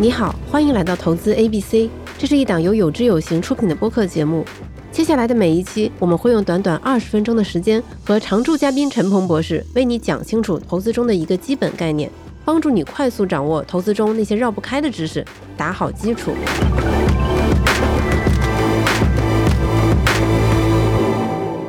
[0.00, 4.44] 你好，欢迎来到投资 A B C，这是一档由有知有行出品的播客节目。
[4.92, 12.08] 接下来的每一期，我们会用短短二十分钟的时间，和常驻嘉宾陈鹏博士为你讲清楚投资中的一个基本概念，
[12.44, 15.24] 帮助你快速掌握投资中那些绕不开的知识，
[15.56, 16.30] 打好基础。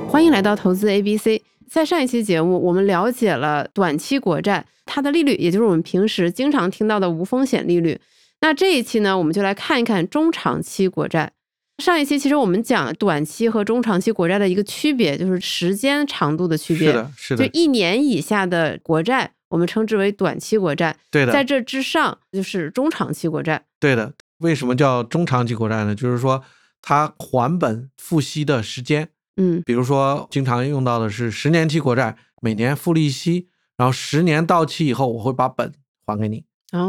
[0.08, 1.42] 欢迎来到投资 A B C。
[1.68, 8.00] 在上一期节目，我们了解了短期国债它的利率，也就是我们平时经常听到的无风险利率。
[8.42, 11.32] 那这一期呢，我们就来看一看中长期国债。
[11.78, 16.88] 上一期其实我们讲短期和中长期国债的一个区别，就是时间长度的区别。
[16.88, 17.48] 是的，是的。
[17.48, 20.96] 就一年以下的国债，我们称之为短期国债。
[21.10, 21.32] 对的。
[21.32, 23.64] 在这之上就是中长期国债。
[23.80, 24.14] 对的。
[24.40, 25.94] 为什么叫中长期国债呢？
[25.96, 26.44] 就是说
[26.82, 29.10] 它还本付息的时间。
[29.36, 35.74] 嗯，比如说，经常用到的是十年期国债，每年付利息，然后十年到期以后，我会把本
[36.06, 36.44] 还给你，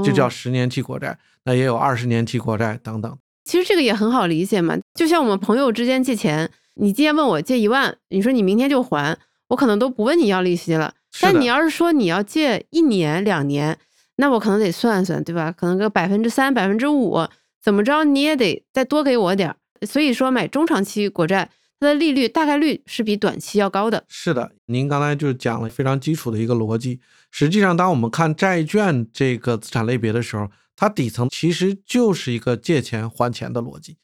[0.05, 1.19] 就叫十年期国债。
[1.45, 3.19] 那也有二十年期国债等等。
[3.45, 9.17] 其实这个也很好理解嘛，就像我们朋友之间借钱，你今天问我借一万，你说你明天就还，
[9.49, 10.93] 我可能都不问你要利息了。
[11.21, 13.79] 但你要是说你要借一年两年，
[14.17, 15.51] 那我可能得算算，对吧？
[15.51, 17.27] 可能个百分之三、百分之五，
[17.63, 19.57] 怎么着你也得再多给我点儿。
[19.87, 21.49] 所以说买中长期国债。
[21.81, 24.05] 它的利率大概率是比短期要高的。
[24.07, 27.01] 是的，您刚才就讲了非常基础的一个逻辑。
[27.31, 33.97] 实际上，当我们看债券这个资产类别的时候，它底层其实就是一个借钱还钱的逻辑。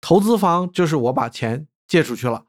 [0.00, 2.44] 投资方就是我把钱借出去了，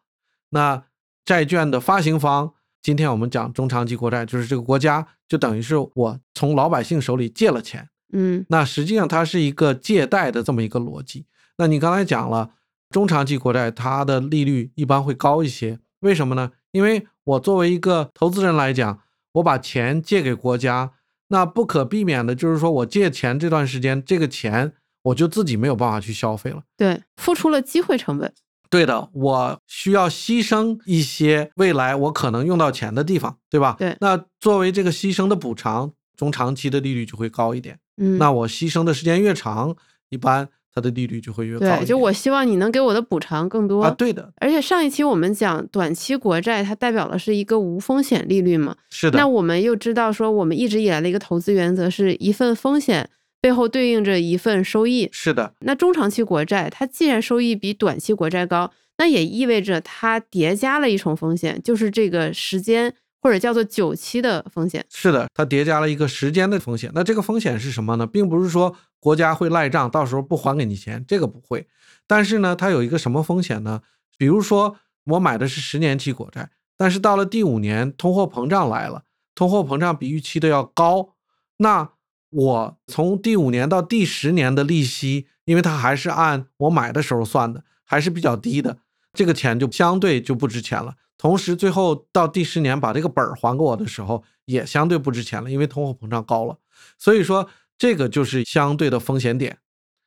[0.51, 0.83] 那
[1.25, 2.53] 债券的发行方，
[2.83, 7.89] 今天我们讲中长期国债，就是这个国家就等于是我从老百姓手里借了钱。
[8.13, 11.25] 嗯，那实际上它是一个借贷的这么一个逻辑。
[11.57, 12.51] 那你刚才讲了。
[12.89, 16.51] 中长期国债它的利率一般会高一些，为什么呢？
[16.71, 18.99] 因为我作为一个投资人来讲，
[19.33, 20.93] 我把钱借给国家，
[21.27, 24.73] 那不可避免的就是说我借钱这段时间，这个钱
[25.03, 28.33] 我就自己没有办法去消费了，对，付出了机会成本。
[28.71, 33.75] 对的，我需要牺牲一些未来我可能用到钱的地方，对吧？
[33.77, 37.79] 对，那作为这个牺牲的补偿，中长期的利率就会高一点。
[37.97, 39.75] 嗯，那我牺牲的时间越长，
[40.09, 40.49] 一般。
[40.73, 41.65] 它的利率就会越高。
[41.77, 43.89] 对，就我希望你能给我的补偿更多啊。
[43.91, 44.31] 对的。
[44.37, 48.75] 而且上一期我们讲短期国债，它代表的是一个无风险利率嘛。
[48.89, 49.17] 是的。
[49.17, 53.09] 那我们又知道说，我们一直以来的一个投资原则是一份风险
[53.41, 55.09] 背后对应着一份收益。
[55.11, 55.53] 是的。
[55.61, 62.93] 那中长期国债它既然收益比短期国债高，那也意味着它叠加了一重风险，就是这个时间。
[63.21, 66.89] 或者叫做久期的风险，是的，它叠加了一个时间的风险。
[66.93, 68.07] 那这个风险是什么呢？
[68.07, 71.67] 并不是说国家会赖账，到时候不还给你钱，这个不会。
[72.07, 73.81] 但是呢，它有一个什么风险呢？
[74.17, 79.03] 比如说我买的是十年期国债，但是到了第五年，通货膨胀来了，
[79.35, 81.15] 通货膨胀比预期的要高，
[81.57, 81.89] 那
[82.29, 88.77] 我从第五年到第十年的利息，因为它还是按我买的时候算的，还是比较低的，
[89.13, 90.95] 这个钱就相对就不值钱了。
[91.19, 96.57] 同时，最后到第十年把这个本儿还给我的时候，也相对不值钱了，因为通货膨胀高了。
[96.97, 97.47] 所以说，
[97.77, 99.57] 这个就是相对的风险点。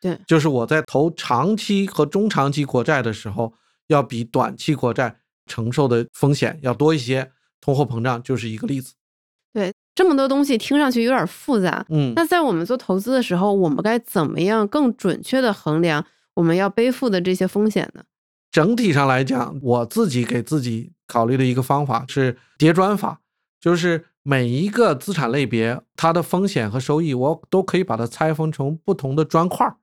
[0.01, 3.53] 对，就是我在投长期和中长期国债的时候，
[3.89, 7.31] 要比短期国债承受的风险要多一些。
[7.61, 8.95] 通货膨胀就是一个例子。
[9.53, 11.87] 对，这么多东西听上去有点复杂。
[11.91, 18.03] 嗯，那在我们做投资的时候，我们该怎么样更准确的衡量我们要背负的这些风险呢？
[18.51, 23.21] 整体上来讲，我自己给自己考虑的一个方法是叠砖法，
[23.61, 29.77] 就是每一个资产类别它的风险和收益，我都可以把它拆分成不同的砖块儿，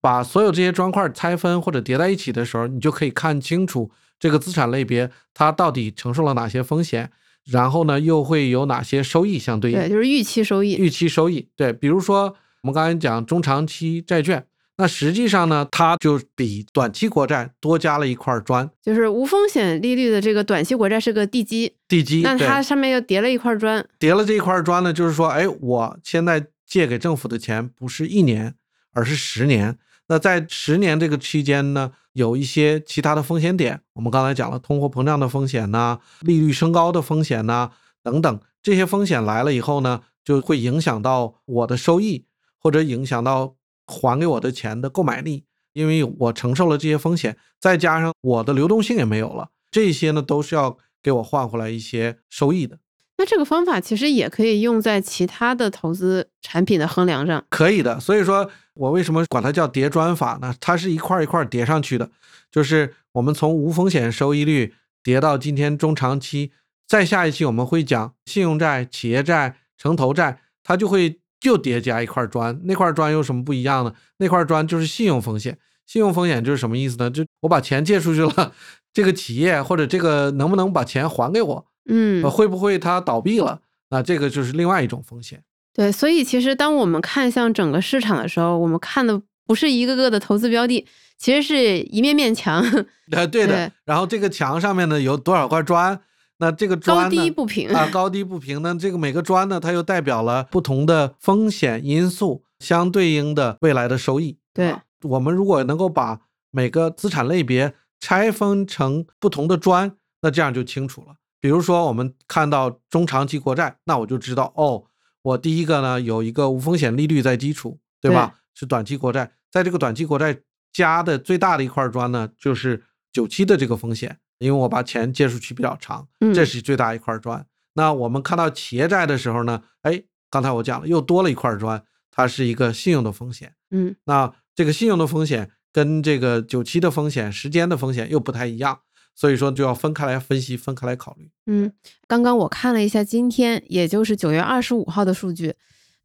[0.00, 7.12] 把所有这些砖块拆分或者叠在一起的时候，你就可以看清楚这个资产类别它到底承受了哪些风险，
[7.44, 9.78] 然后呢又会有哪些收益相对应。
[9.78, 10.74] 对，就是预期收益。
[10.74, 14.44] 预期收益，对，比如说我们刚才讲中长期债券。
[14.82, 22.22] 那实际上呢，它就比短期国债多加了一块砖，就是无风险利率的这个短期国债是个地基，地基。
[22.22, 28.56] 那它上面又叠了一块砖，叠了这一块砖呢，就是说，哎，我现在借给政府的钱不是一年，
[28.92, 29.78] 而是十年。
[30.08, 37.70] 那在十年这个期间呢，有一些其他的风险点，我们刚才讲了通货膨胀的风险呐，利率升高的风险呐，
[38.02, 42.24] 等等，这些风险来了以后呢，就会影响到我的收益，
[42.58, 43.54] 或者影响到。
[43.86, 52.78] 还给我的钱的购买力，因为我承受了这些风险，再加上我的流动性也没有了，这些呢都是要给我换回来一些收益的。
[53.18, 57.98] 那这个方法其实也可以用在其他的投资产品的衡量上，可以的。
[58.00, 60.54] 所以说我为什么管它叫叠砖法呢？
[60.60, 62.10] 它是一块一块叠上去的，
[62.50, 66.52] 就是我们从无风险收益率叠到今天中长期，
[66.86, 71.21] 再下一期我们会讲信用债、企业债、城投债，它就会。
[71.42, 73.92] 就叠加一块砖，那块砖有什么不一样呢？
[74.18, 75.58] 那块砖就是信用风险。
[75.84, 77.10] 信用风险就是什么意思呢？
[77.10, 78.52] 就我把钱借出去了，
[78.94, 81.66] 这个企业或者这个能不能把钱还给我？
[81.90, 83.60] 嗯，会不会它倒闭了？
[83.90, 85.42] 那这个就是另外一种风险。
[85.74, 90.86] 对，所以其实当我们看向整个市场的时候，我们看的不是一个个的投资标的，
[91.18, 92.64] 其实是一面面墙。
[93.10, 93.72] 呃，对的。
[93.84, 96.00] 然后这个墙上面呢有多少块砖？
[96.42, 98.76] 那这个砖高低不平啊，高低不平呢？
[98.76, 104.38] 这个每个砖呢，它又代表了不同的风险因素，相对应的未来的收益。
[104.52, 104.74] 对。
[105.02, 111.14] 我们如果能够把每个资产类别拆分成不同的砖，那这样就清楚了。
[111.40, 114.84] 比如说，我们看到中长期国债，那我就知道，哦，
[115.22, 118.34] 我第一个呢有一个无风险利率在基础，对吧？
[118.54, 120.38] 是短期国债，在这个短期国债
[120.72, 127.46] 加的最大的一块砖呢，就是久期的这个风险，因为我把钱借出去比较长，这是最大一块砖。
[127.74, 134.32] 那我们看到企业债的时候呢，哎，刚才我讲了，又多了一块砖，它是一个信用的风险，嗯，那。
[134.54, 138.80] 这个信用的风险跟这个久期的风险、时间的风险又不太一样，
[139.14, 141.30] 所以说就要分开来分析、分开来考虑。
[141.46, 141.72] 嗯，
[142.06, 145.54] 刚刚我看了一下今天，也就是九月二十五号的数据，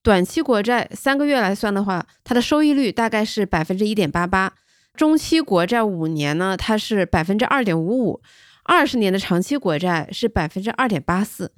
[0.01, 4.53] 短期国债三个月来算的话，它的收益率大概是百分之一点八八；
[4.97, 8.19] 中期国债五年呢，它是百分之二点五五；
[8.63, 11.53] 二十年的长期国债是百分之二点八四。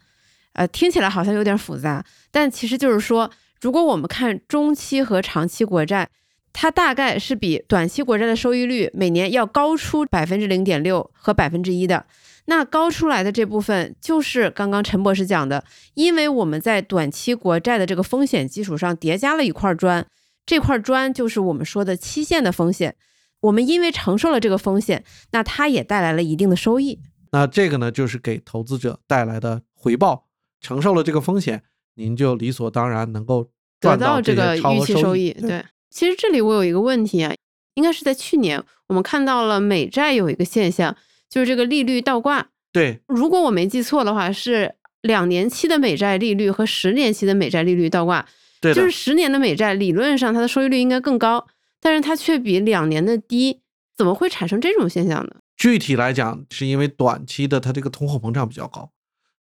[0.54, 3.32] 呃，听起来好像有点复杂，但其实就是说，
[3.62, 6.10] 如果我们看中期和长期国债。
[6.52, 12.04] 它大概是比短期国债的收益率每年要高出百分之零点六和百分之一的，
[12.46, 15.64] 那高出来的这部分就是刚刚陈博士讲的，
[15.94, 20.04] 因为我们在短期国债的这个风险基础上叠加了一块砖，
[20.44, 22.96] 这块砖就是我们说的期限的风险，
[23.42, 27.00] 我们因为承受了这个风险，那它也带来了一定的收益，
[27.32, 30.28] 那这个呢就是给投资者带来的回报，
[30.60, 31.64] 承受了这个风险，
[31.96, 33.50] 您就理所当然能够
[33.80, 35.64] 得到这个预期收益，对。
[35.90, 37.34] 其实这里我有一个问题啊，
[37.74, 40.96] 应该是在去年我们看到了美债有一个现象，
[41.30, 42.50] 就是这个利率倒挂。
[42.72, 48.24] 对，如果我没记错的话，是两年期的美债利率和十年期的美债利率倒挂。
[48.62, 51.48] 对，就是十年的美债理论上它的收益率应该更高，
[51.80, 53.62] 但是它却比两年的低，
[53.96, 55.36] 怎么会产生这种现象呢？
[55.56, 58.92] 具体来讲，是因为短期的它这个通货膨胀比较高，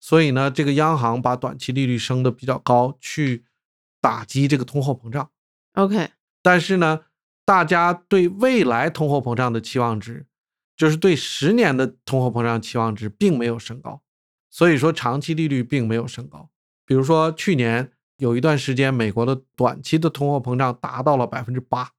[0.01, 3.45] 所以呢，这个央行把短期利率升的比较高，去
[4.01, 5.31] 打击这个通货膨胀。
[5.75, 6.11] OK。
[6.43, 7.01] 但是呢，
[7.45, 10.27] 大家对未来通货膨胀的期望值，
[10.77, 14.01] 就是对十年的通货膨胀期望值并没有升高，
[14.49, 16.49] 所以说长期利率并没有升高。
[16.87, 21.91] 比如说去年有一段时间，美国的短期的通货膨胀达到了百分之八，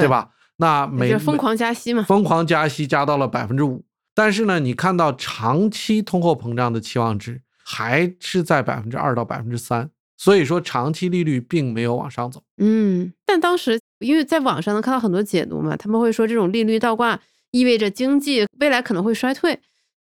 [0.00, 0.30] 对吧？
[0.56, 3.84] 那每疯狂加息嘛，疯狂加息加到了百分之五。
[4.14, 12.42] 但是呢，你看到长期通货膨胀的期望值还是在百分之二到百分之三，所以说长期利率并没有往上走。
[12.58, 13.80] 嗯，但当时。
[14.00, 17.18] 因为在网上能看到很多解读嘛，他们会说这种利率倒挂
[17.52, 19.58] 意味着经济未来可能会衰退，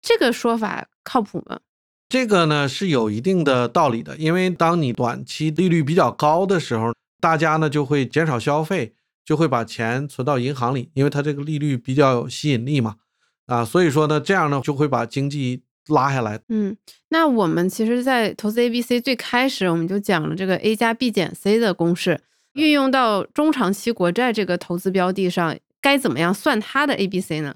[0.01, 1.59] 这个说法靠谱吗？
[2.09, 8.93] 这个呢是有一定的道理的，因为当你短期利率比较高的时候，大家呢就会减少消费，
[9.25, 12.95] 就会把钱存到银行里，因为它这个利率比较有吸引力嘛，
[13.47, 16.39] 啊，所以说呢这样呢就会把经济拉下来。
[16.49, 16.77] 嗯，
[17.09, 22.21] 那我们其实，在投资 A、B、C 最开始我们就讲了这个 A 加 B 减 C 的公式。
[22.53, 27.55] 运用到中长期国债这个投资标的上，该怎么样算它的 A、B、C 呢？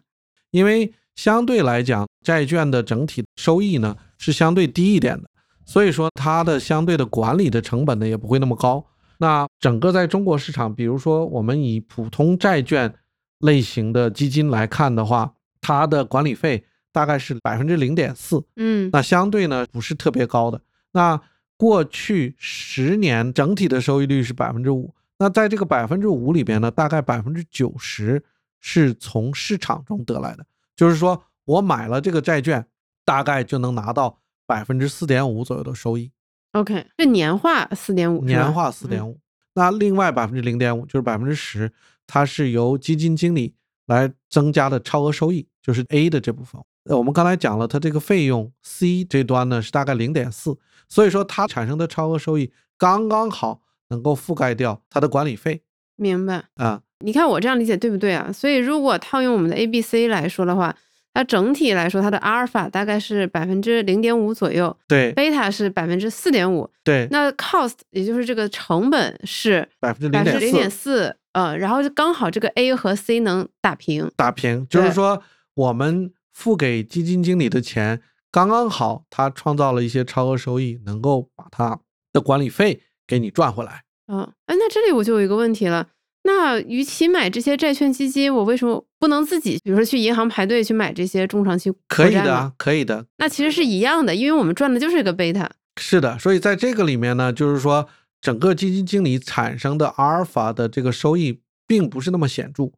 [0.51, 5.29] 因为相对来讲，债券的整体收益呢是相对低一点的，
[5.65, 8.85] 所以说它的相对的管理的成本呢也不会那么高。
[9.21, 12.93] 那整个在中国市场，比如说我们以普通债券
[13.39, 20.61] 类型的基金来看的话，它的管理费大概是百分之零点四，嗯，那相对呢不是特别高的。
[20.93, 21.21] 那
[21.57, 28.23] 过去十年整体的收益率是百分之五，那在这个百分之五里边呢，大概百分之九十
[28.61, 30.45] 是从市场中得来的，
[30.77, 32.65] 就是说我买了这个债券，
[33.03, 36.09] 大概就能拿到百分之四点五左右的收益。
[36.53, 39.19] OK，这年化四点五，年化四点五。
[39.53, 41.71] 那另外百分之零点五就是百分之十，
[42.07, 43.53] 它是由基金经理
[43.85, 46.61] 来增加的超额收益，就是 A 的这部分。
[46.85, 50.57] 呃，我们刚才讲了，它这个费用 C 这端呢是大概零点四。
[50.87, 55.61] 所以说，它产生的超额收益刚刚好能够覆盖掉它的管理费。
[55.95, 56.81] 明白啊？
[57.01, 58.31] 你看我这样理解对不对啊？
[58.31, 60.75] 所以如果套用我们的 A、B、C 来说的话，
[61.13, 67.07] 它整体来说它的阿尔法大概是百分之零点五左右，对，贝塔是百分之四点五，对。
[67.11, 75.21] 那 cost 也就是这个成本是百分之零点零点四，呃，然后就刚好这个 A 和 C 能打平，打平，就是说
[75.55, 78.01] 我们付给基金经理的钱。
[78.31, 81.79] 刚刚好，他创造了一些超额收益，能够把他
[82.13, 83.83] 的管理费给你赚回来。
[84.07, 85.87] 嗯，哎，那这里我就有一个问题了。
[86.29, 93.03] 那与其买这些债券基金，我为什么不能自己，比如说去银行排队去买这些中长期可以的，可以的。
[93.17, 95.49] 那其实是一样的，因为我们赚的就是一个贝塔。
[95.81, 97.87] 是的，所以在这个里面呢，就是说
[98.21, 102.71] 整个基金经理产生的阿尔法的这个收益并不是那么显著。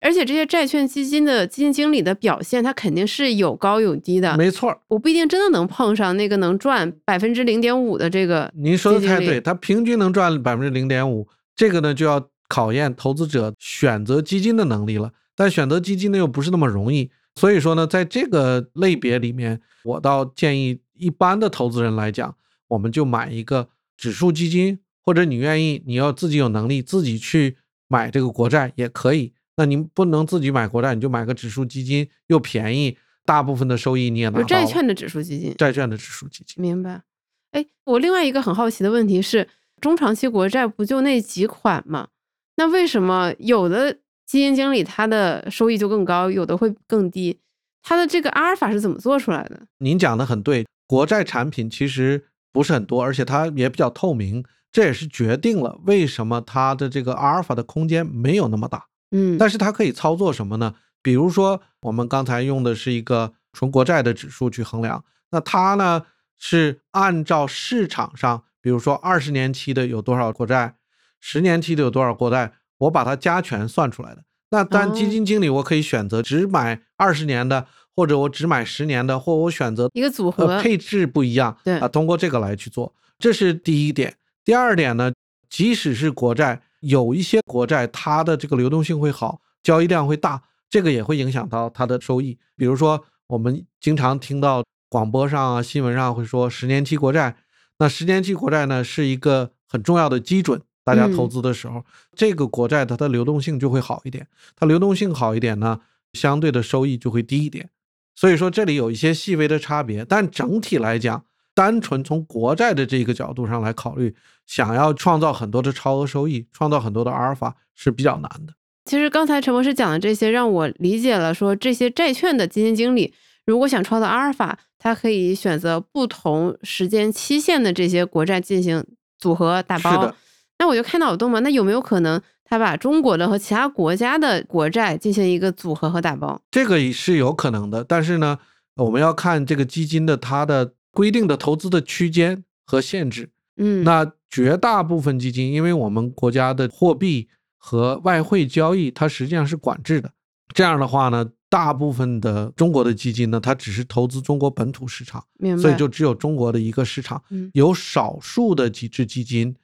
[0.00, 4.36] 而且这些债券基金的基金经理的表现，它肯定是有高有低的。
[4.36, 8.52] 没错，我不一定真的能碰上那个能赚百分之零点五的这个。
[8.54, 15.12] 您说的太对，它平均能赚百分之零点五，这个呢就要考验投资者选择基金的能力了。
[15.34, 22.34] 但选择基金呢又不是那么容易，所以说呢，在这个类别里面，我倒建议一般的投资人来讲，
[22.68, 29.34] 我们就买一个指数基金，或者你愿意，你要自己有能力自己去买这个国债也可以。
[29.58, 34.44] 那您不能自己买国债，你就买个指数基金，又便宜，大部分的收益你也拿到。
[34.44, 36.62] 债券的指数基金，债券的指数基金。
[36.62, 37.02] 明白。
[37.50, 39.46] 哎，我另外一个很好奇的问题是，
[39.80, 42.08] 中长期国债不就那几款吗？
[42.56, 43.92] 那为什么有的
[44.26, 47.38] 基金经理他的收益就更高，有的会更低？
[47.82, 49.60] 他的这个阿尔法是怎么做出来的？
[49.78, 58.86] 您讲的很对，国债产品其实不是很多，而且它也比较透明，这也是决定了为什么它的这个阿尔法的空间没有那么大。
[59.12, 60.74] 嗯，但是它可以操作什么呢？
[61.02, 70.74] 比如说，我们刚才用的是一个纯国债的指数去衡量，那它呢是按照市场上，比如说二十年期的有多少国债，
[71.20, 74.22] 十年期的有多少国债，我把它加权算出来的。
[74.50, 84.16] 那但基金经理我可以选择只买二十年的，或者我只买十年的，或我选择一个组合配置不一样，对啊，通过这个来去做，这是第一点。
[84.44, 85.12] 第二点呢，
[85.48, 86.62] 即使是国债。
[86.80, 92.38] 有一些国债，它的这个流动性会好，交易量会大，这个也会影响到它的收益。
[92.54, 97.34] 比如说，我们经常听到广播上啊、新闻上会说十年期国债，
[97.78, 105.80] 那十年期国债呢是一个很重要的基准，大家投资的时候，这个国债它的流动性就会好一点，它流动性好一点呢，
[106.14, 107.68] 相对的收益就会低一点。
[108.14, 111.24] 所以说这里有一些细微的差别，但整体来讲。
[111.56, 114.14] 单纯从国债的这个角度上来考虑，
[114.46, 118.52] 想要创造很多的超额收益，创造很多的阿尔法是比较难的。
[118.84, 123.14] 其实刚才陈博士讲的这些，让我理解了，说这些债券的基金经理
[123.46, 128.84] 如果想创造阿尔法，他可以选择不同时间期限的这些国债进行
[129.18, 130.14] 组合打包。
[130.58, 136.40] 那我就开脑洞嘛，那有没有可能他把中国的和其他国家的国债进行一个组合和打包？
[136.50, 138.38] 这个是有可能的，但是呢，
[138.76, 140.72] 我们要看这个基金的它的。
[140.96, 150.10] 规定的投资的区间和限制，嗯，那绝大部分基金，因为我们国家的货币和外汇交易，它实际上是管制的。
[150.54, 155.22] 这样的话呢，大部分的中国的基金呢，它只是投资中国本土市场，
[155.60, 157.22] 所以就只有中国的一个市场。
[157.52, 159.54] 有少数的几只基金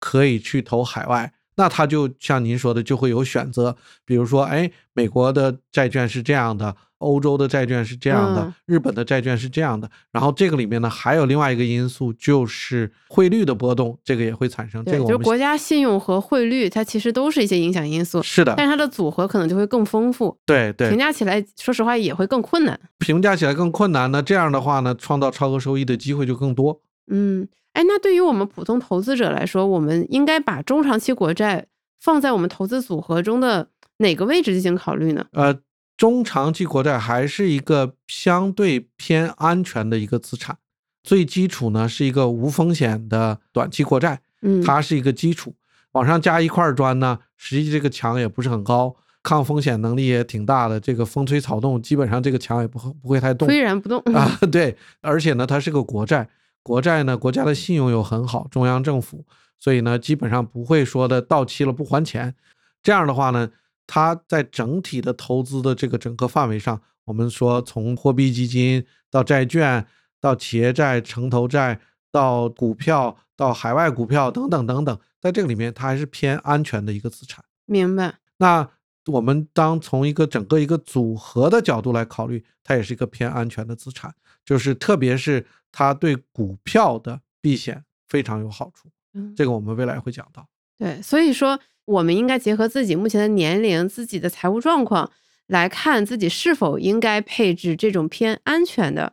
[0.00, 6.74] 可以去投海外，那他就像您说的，就会有选择，比如说，哎，美国的债券是这样的。
[7.00, 14.84] 欧洲的债券是这样的，日本的债券是这样的，然后这个里面呢还有另外一个因素，就是汇率的波动，这个也会产生。
[14.84, 18.22] 这个就是国家信用和汇率，它其实都是一些影响因素。
[18.22, 20.36] 是的，但是它的组合可能就会更丰富。
[20.44, 22.78] 对对，评价起来，说实话也会更困难。
[22.98, 26.82] 评价起来更困难，那这样的话呢，创造超额收益的机会就更多。
[27.08, 31.66] 嗯，哎，那对于我们普通投资者来说，我们应该把中长期国债
[32.00, 35.26] 放在我们投资组合中的哪个位置进行考虑呢？
[35.32, 35.60] 呃。
[35.96, 40.56] 中长期国债还是一个相对偏安全的一个资产，
[41.02, 45.54] 最基础呢是一个无风险的短期国债，嗯，它是一个基础，
[45.92, 56.26] 往上加一块砖呢，实际这个墙也不是很高，抗风险能力也挺大的，这个风吹草动基本上这个墙也不会不会太动，岿然不动啊， 对，而且呢它是个国债，
[56.70, 59.24] 国债呢国家的信用又很好，中央政府，
[59.58, 62.32] 所以呢基本上不会说的到期了不还钱，
[62.80, 63.50] 这样的话呢。
[63.92, 69.84] 它在整体的投资的这个整个范围上，我们说从货币基金到债券，
[70.20, 71.80] 到企业债、城投债，
[72.12, 77.44] 到股票，到海外股票等等等等，在这个里面，它还是偏安全的一个资产。
[77.66, 78.14] 明白。
[78.38, 78.70] 那
[79.06, 84.14] 我们当从一个整个一个组合的角度来考虑，它也是一个偏安全的资产，
[84.50, 88.90] 就是特别是它对股票的避险非常有好处。
[89.14, 90.44] 嗯，这个我们未来会讲到。
[90.78, 91.58] 对，所以说。
[91.86, 95.10] 我们应该结合自己目前的年龄、自己的财务状况
[95.48, 99.12] 来看，自己是否应该配置这种偏安全的、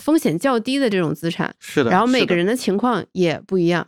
[0.00, 1.54] 风险较低的这种资产。
[1.60, 3.86] 是的，然后每个人的情况也不一样。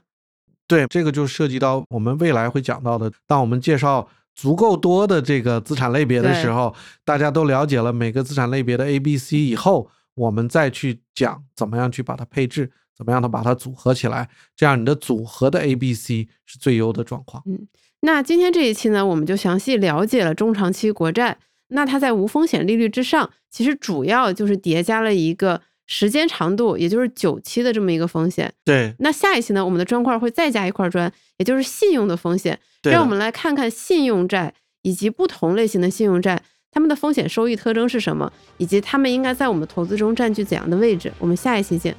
[0.69, 3.11] 对，这个就涉及到我们未来会讲到的。
[3.27, 6.73] 当我们介绍足够多的这个资产类别的时候，
[7.05, 12.71] 大家都了解了每个资产类别的 A、B、C 以后，我们再去讲怎么样去把它配置。
[12.99, 17.41] 怎么样的把它组合起来，这样你的组合的 A、B、C 是最优的状况。
[17.47, 17.69] 嗯，
[18.01, 21.39] 那今天这一期呢，我们就详细了解了中长期国债。
[21.69, 28.53] 那它在无风险利率之上，其实主要就是叠加了一个时间长度，也就是久期的这么一个风险。
[28.65, 28.93] 对。
[28.99, 32.59] 那下一期呢，我们的砖块会再加一块砖，也就是信用的风险。
[32.83, 41.13] 让我们来看看信用债以及不同类型的信用债，它们的风险收益特征是什么，以及他们应该在我们的投资中占据怎样的位置。
[41.19, 41.95] 我们下一期见。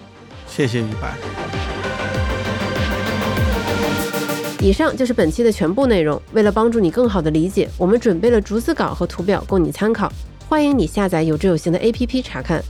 [0.48, 1.18] 谢谢于白。
[4.62, 6.22] 以上就是本期的全部内容。
[6.34, 10.12] 为了帮助你更好的理解，我们准备了逐字稿和图表供你参考。
[10.48, 12.64] 欢迎你下载有知有行的 APP 查看。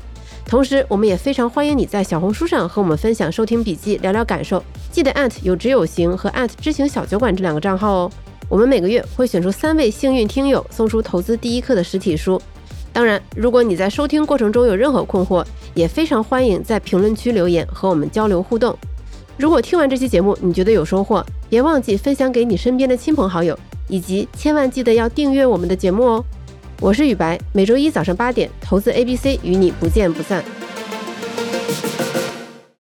[0.46, 4.64] 同时，我们也非常欢迎你在小红书上和我们分享收听笔记，聊聊感受。
[4.92, 5.14] 记得
[5.44, 8.12] 有知有行和知行小酒馆这两个账号哦。
[8.50, 12.42] 我们每个月会选出三位幸运听友，送出投资第一课的实体书。
[12.92, 18.76] 当然，如果你在收听过程中有任何困惑，也非常欢迎在评论区留言和我们交流互动。
[19.38, 26.26] 如果听完这期节目你觉得有收获，别忘记分享给你身边的亲朋好友，以及千万记得要订阅我们的节目哦。
[26.82, 30.44] 我是雨白，每周一早上八点，投资 A B C 与你不见不散。